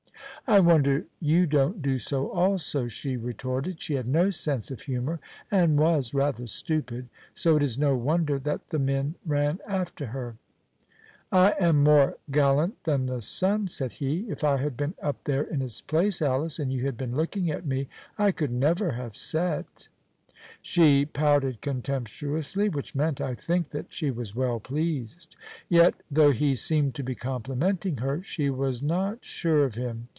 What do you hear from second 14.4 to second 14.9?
I had